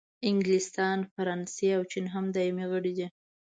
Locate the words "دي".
2.97-3.07